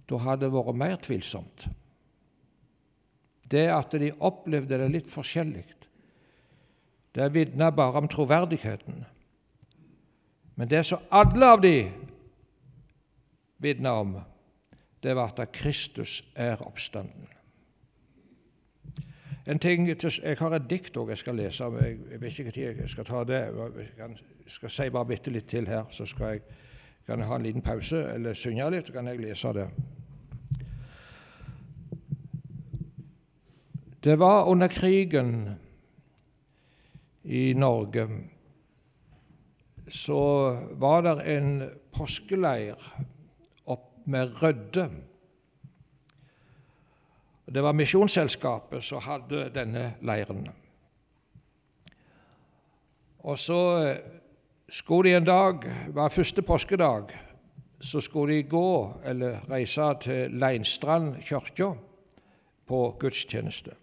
da 0.10 0.22
hadde 0.22 0.46
det 0.46 0.54
vært 0.54 0.78
mer 0.78 1.02
tvilsomt. 1.02 1.68
Det 3.50 3.66
at 3.74 3.96
de 3.98 4.12
opplevde 4.20 4.78
det 4.78 4.92
litt 4.94 5.10
forskjellig, 5.10 5.66
det 7.16 7.34
vitner 7.34 7.72
bare 7.72 7.98
om 7.98 8.08
troverdigheten. 8.08 9.06
Men 10.56 10.70
det 10.70 10.84
som 10.86 11.00
alle 11.12 11.46
av 11.46 11.62
de 11.62 11.92
vitner 13.58 13.92
om, 13.92 14.18
det 15.04 15.16
var 15.16 15.34
at 15.38 15.52
Kristus 15.52 16.24
er 16.36 16.62
oppstanden. 16.62 17.28
En 19.48 19.60
ting, 19.60 19.88
Jeg 19.88 20.38
har 20.38 20.52
et 20.52 20.70
dikt 20.70 20.98
også 20.98 21.10
jeg 21.10 21.18
skal 21.18 21.36
lese. 21.36 21.64
Jeg, 21.64 21.98
jeg 22.12 22.22
vet 22.22 22.40
ikke 22.40 22.52
når 22.56 22.82
jeg 22.82 22.90
skal 22.90 23.06
ta 23.06 23.24
det. 23.24 23.40
Jeg 23.98 24.18
skal 24.48 24.70
si 24.70 24.90
bare 24.90 25.06
bitte 25.06 25.32
litt 25.32 25.48
til 25.48 25.68
her, 25.68 25.86
så 25.90 26.06
skal 26.06 26.26
jeg, 26.26 26.42
kan 27.06 27.20
jeg 27.20 27.28
ha 27.28 27.36
en 27.36 27.44
liten 27.44 27.62
pause 27.62 28.14
eller 28.14 28.34
synge 28.34 28.70
litt, 28.70 28.88
så 28.88 28.94
kan 28.94 29.08
jeg 29.08 29.20
lese 29.20 29.54
det. 29.54 29.70
Det 34.04 34.20
var 34.20 34.46
under 34.46 34.68
krigen 34.68 35.50
i 37.24 37.54
Norge 37.54 38.08
så 39.90 40.24
var 40.78 41.02
det 41.02 41.16
en 41.34 41.54
påskeleir 41.92 42.78
opp 43.66 43.92
med 44.06 44.36
Rødde 44.42 44.90
det 47.50 47.62
var 47.62 47.74
Misjonsselskapet 47.74 48.84
som 48.84 49.02
hadde 49.02 49.48
denne 49.54 49.94
leiren. 50.06 50.44
Og 53.26 53.40
så 53.40 53.62
skulle 54.70 55.10
de 55.10 55.16
en 55.18 55.26
dag, 55.26 55.66
var 55.90 56.14
første 56.14 56.42
påskedag, 56.42 57.10
så 57.82 58.02
skulle 58.02 58.36
de 58.36 58.44
gå 58.44 58.94
eller 59.06 59.42
reise 59.50 59.94
til 60.02 60.38
Leinstrand 60.38 61.16
kirke 61.26 61.74
på 62.68 62.82
gudstjeneste. 63.00 63.74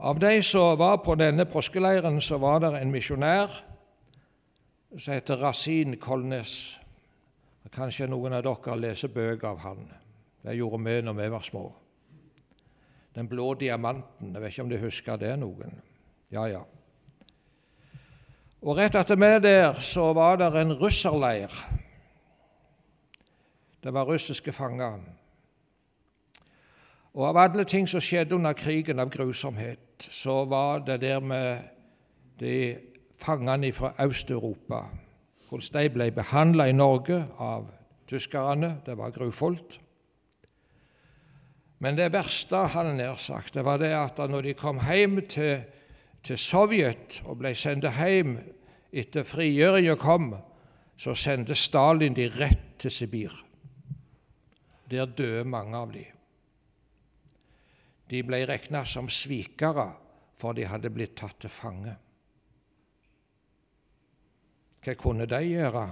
Av 0.00 0.18
de 0.18 0.42
som 0.42 0.78
var 0.78 0.96
på 1.04 1.14
denne 1.14 1.44
påskeleiren, 1.44 2.20
så 2.20 2.38
var 2.40 2.62
det 2.64 2.70
en 2.78 2.92
misjonær 2.92 3.52
som 4.96 5.12
heter 5.12 5.36
Rasin 5.36 5.98
Kolnes. 6.00 6.54
Kanskje 7.70 8.08
noen 8.08 8.32
av 8.32 8.46
dere 8.46 8.76
leser 8.80 9.12
bøker 9.12 9.50
av 9.50 9.58
han. 9.60 9.82
Det 10.40 10.54
gjorde 10.56 10.80
vi 10.86 10.94
når 11.04 11.18
vi 11.18 11.26
var 11.34 11.44
små. 11.44 11.64
Den 13.14 13.28
blå 13.28 13.52
diamanten. 13.60 14.32
Jeg 14.32 14.42
vet 14.42 14.54
ikke 14.54 14.62
om 14.62 14.70
de 14.72 14.78
husker 14.80 15.20
det, 15.20 15.34
noen. 15.36 15.76
Ja, 16.32 16.46
ja. 16.48 16.62
Og 18.62 18.80
Rett 18.80 18.96
etter 18.96 19.20
meg 19.20 19.42
der 19.44 19.76
så 19.84 20.14
var 20.16 20.40
det 20.40 20.48
en 20.56 20.72
russerleir. 20.80 21.52
Det 23.84 23.92
var 23.92 24.08
russiske 24.08 24.52
fanger. 24.52 24.96
Og 27.12 27.28
av 27.28 27.36
alle 27.36 27.68
ting 27.68 27.88
som 27.88 28.00
skjedde 28.00 28.34
under 28.34 28.56
krigen 28.56 28.98
av 28.98 29.12
grusomhet, 29.12 29.89
så 30.02 30.44
var 30.44 30.84
det 30.86 31.00
der 31.00 31.20
med 31.20 31.58
de 32.40 32.76
fangene 33.20 33.72
fra 33.72 33.92
Øst-Europa. 34.00 34.84
Hvordan 35.48 35.82
de 35.82 35.90
ble 35.90 36.10
behandla 36.10 36.68
i 36.70 36.72
Norge 36.72 37.24
av 37.38 37.66
tyskerne. 38.10 38.80
Det 38.86 38.96
var 38.98 39.10
grufullt. 39.10 39.80
Men 41.78 41.96
det 41.96 42.10
verste 42.12 42.66
han 42.74 42.96
nær 42.98 43.16
sagt, 43.16 43.54
det 43.54 43.64
var 43.64 43.80
det 43.80 43.92
at 43.96 44.18
når 44.18 44.50
de 44.50 44.54
kom 44.54 44.80
hjem 44.84 45.22
til, 45.30 45.62
til 46.22 46.38
Sovjet 46.38 47.22
og 47.24 47.38
ble 47.40 47.54
sendt 47.56 47.88
hjem 47.96 48.36
etter 48.92 49.24
frigjøringa 49.24 49.96
kom, 50.00 50.34
så 51.00 51.14
sendte 51.16 51.56
Stalin 51.56 52.16
de 52.16 52.28
rett 52.34 52.74
til 52.82 52.92
Sibir. 52.92 53.32
Der 54.90 55.06
døde 55.06 55.46
mange 55.48 55.76
av 55.78 55.92
de. 55.94 56.04
De 58.10 58.22
ble 58.26 58.42
regna 58.48 58.84
som 58.84 59.08
svikere, 59.08 59.86
for 60.40 60.56
de 60.56 60.66
hadde 60.66 60.90
blitt 60.90 61.14
tatt 61.20 61.38
til 61.44 61.52
fange. 61.52 61.92
Hva 64.80 64.94
kunne 64.96 65.28
de 65.28 65.40
gjøre 65.44 65.84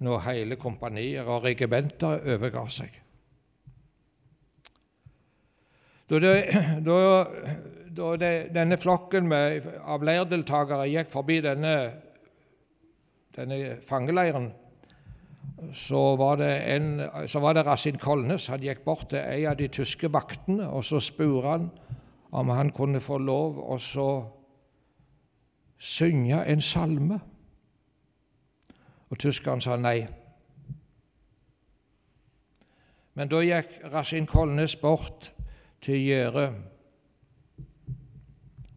når 0.00 0.22
hele 0.24 0.56
kompanier 0.56 1.28
og 1.28 1.44
regimenter 1.44 2.24
overga 2.34 2.64
seg? 2.72 2.94
Da, 6.10 6.18
det, 6.18 6.32
da, 6.88 6.96
da 7.94 8.08
det, 8.18 8.32
denne 8.56 8.78
flokken 8.80 9.28
med, 9.30 9.68
av 9.84 10.02
leirdeltakere 10.02 10.88
gikk 10.90 11.12
forbi 11.12 11.36
denne, 11.44 11.74
denne 13.36 13.60
fangeleiren, 13.86 14.48
så 15.72 16.16
var, 16.16 16.36
det 16.36 16.50
en, 16.74 17.02
så 17.26 17.40
var 17.40 17.54
det 17.54 17.66
Rasin 17.66 17.98
Kolnes. 17.98 18.46
Han 18.46 18.62
gikk 18.62 18.84
bort 18.84 19.10
til 19.10 19.18
en 19.20 19.50
av 19.50 19.56
de 19.58 19.68
tyske 19.68 20.12
vaktene, 20.12 20.68
og 20.68 20.84
så 20.84 21.00
spurte 21.00 21.48
han 21.48 21.70
om 22.30 22.48
han 22.54 22.70
kunne 22.72 23.00
få 23.00 23.18
lov 23.18 23.58
å 23.60 23.78
synge 25.78 26.44
en 26.46 26.60
salme. 26.60 27.20
Og 29.10 29.18
tyskeren 29.18 29.60
sa 29.60 29.76
nei. 29.76 30.06
Men 33.18 33.28
da 33.28 33.40
gikk 33.42 33.80
Rasin 33.92 34.28
Kolnes 34.30 34.76
bort 34.80 35.32
til 35.82 35.98
gjerdet. 35.98 36.54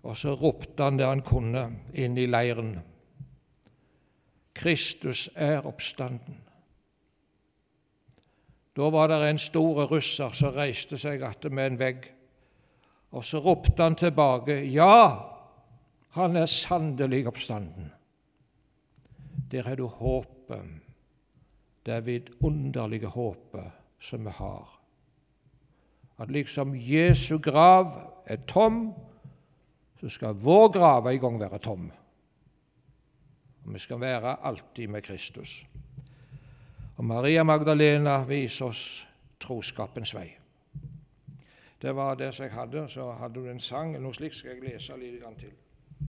Og 0.04 0.17
så 0.19 0.34
ropte 0.36 0.84
han 0.84 0.98
det 1.00 1.08
han 1.08 1.22
kunne, 1.24 1.67
inn 1.93 2.17
i 2.19 2.26
leiren. 2.28 2.74
Kristus 4.54 5.30
er 5.36 5.63
oppstanden. 5.65 6.42
Da 8.73 8.89
var 8.89 9.07
det 9.07 9.19
en 9.29 9.41
stor 9.41 9.86
russer 9.91 10.33
som 10.33 10.55
reiste 10.55 10.97
seg 10.97 11.21
igjen 11.21 11.53
med 11.53 11.71
en 11.71 11.79
vegg, 11.79 12.07
og 13.13 13.25
så 13.25 13.41
ropte 13.43 13.83
han 13.83 13.95
tilbake, 13.95 14.63
ja, 14.73 15.29
han 16.17 16.38
er 16.38 16.49
sannelig 16.49 17.27
oppstanden. 17.29 17.91
Der 19.51 19.69
er 19.69 19.77
du 19.77 19.86
håpet, 19.86 20.79
det 21.86 22.05
vidunderlige 22.05 23.12
håpet 23.13 23.69
som 24.01 24.25
vi 24.25 24.33
har 24.33 24.79
at 26.23 26.31
liksom 26.31 26.75
Jesu 26.75 27.38
grav 27.38 27.93
er 28.25 28.38
tom, 28.47 28.93
så 29.99 30.09
skal 30.09 30.36
vår 30.39 30.71
grav 30.71 31.07
en 31.07 31.19
gang 31.19 31.39
være 31.39 31.59
tom. 31.59 31.91
Og 33.63 33.73
vi 33.73 33.79
skal 33.79 33.99
være 33.99 34.38
alltid 34.45 34.88
med 34.88 35.01
Kristus. 35.01 35.65
Og 36.97 37.06
Maria 37.06 37.43
Magdalena 37.43 38.19
viser 38.27 38.65
oss 38.69 38.84
troskapens 39.41 40.13
vei. 40.15 40.27
Det 41.82 41.95
var 41.95 42.15
det 42.15 42.29
som 42.36 42.45
jeg 42.45 42.53
hadde. 42.53 42.88
Så 42.89 43.12
hadde 43.12 43.41
du 43.41 43.49
en 43.49 43.60
sang 43.60 43.97
noe 43.99 44.13
slikt, 44.13 44.38
skal 44.38 44.56
jeg 44.56 44.63
lese 44.73 44.97
litt 44.97 45.23
til. 45.39 45.51